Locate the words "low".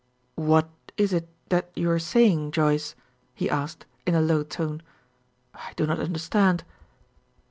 4.21-4.41